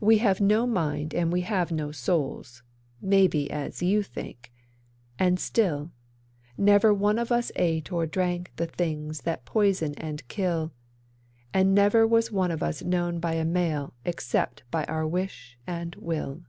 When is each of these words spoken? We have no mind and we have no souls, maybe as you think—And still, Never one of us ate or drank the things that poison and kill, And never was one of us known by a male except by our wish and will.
We 0.00 0.16
have 0.24 0.40
no 0.40 0.66
mind 0.66 1.12
and 1.14 1.30
we 1.30 1.42
have 1.42 1.70
no 1.70 1.92
souls, 1.92 2.62
maybe 3.02 3.50
as 3.50 3.82
you 3.82 4.02
think—And 4.02 5.38
still, 5.38 5.90
Never 6.56 6.94
one 6.94 7.18
of 7.18 7.30
us 7.30 7.52
ate 7.56 7.92
or 7.92 8.06
drank 8.06 8.52
the 8.56 8.64
things 8.64 9.20
that 9.24 9.44
poison 9.44 9.92
and 9.98 10.26
kill, 10.28 10.72
And 11.52 11.74
never 11.74 12.06
was 12.06 12.32
one 12.32 12.50
of 12.52 12.62
us 12.62 12.82
known 12.82 13.20
by 13.20 13.34
a 13.34 13.44
male 13.44 13.92
except 14.06 14.62
by 14.70 14.84
our 14.84 15.06
wish 15.06 15.58
and 15.66 15.94
will. 15.96 16.44